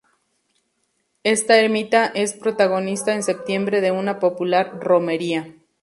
Esta 1.23 1.59
ermita 1.59 2.07
es 2.07 2.33
protagonista 2.33 3.13
en 3.13 3.21
septiembre 3.21 3.81
de 3.81 3.91
una 3.91 4.17
popular 4.17 4.79
romería. 4.79 5.53